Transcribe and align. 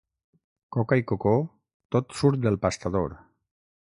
Coca 0.77 0.97
i 1.01 1.05
cocó, 1.11 1.33
tot 1.97 2.17
surt 2.21 2.43
del 2.47 2.59
pastador. 2.65 3.17